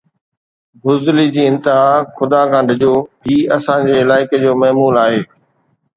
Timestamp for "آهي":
5.03-5.21